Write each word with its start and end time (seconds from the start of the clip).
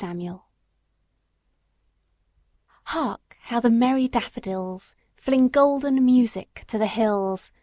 Spring 0.03 0.39
HARK 2.85 3.37
how 3.39 3.59
the 3.59 3.69
merry 3.69 4.07
daffodils, 4.07 4.95
Fling 5.15 5.47
golden 5.49 6.03
music 6.03 6.63
to 6.69 6.79
the 6.79 6.87
hills! 6.87 7.51